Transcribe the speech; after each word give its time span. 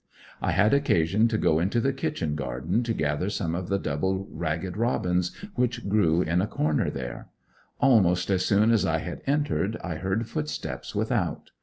I 0.41 0.49
had 0.53 0.73
occasion 0.73 1.27
to 1.27 1.37
go 1.37 1.59
into 1.59 1.79
the 1.79 1.93
kitchen 1.93 2.33
garden 2.33 2.81
to 2.85 2.93
gather 2.95 3.29
some 3.29 3.53
of 3.53 3.67
the 3.69 3.77
double 3.77 4.25
ragged 4.31 4.75
robins 4.75 5.31
which 5.53 5.87
grew 5.87 6.23
in 6.23 6.41
a 6.41 6.47
corner 6.47 6.89
there. 6.89 7.29
Almost 7.77 8.31
as 8.31 8.43
soon 8.43 8.71
as 8.71 8.83
I 8.83 8.97
had 8.97 9.21
entered 9.27 9.77
I 9.83 9.97
heard 9.97 10.27
footsteps 10.27 10.95
without. 10.95 11.51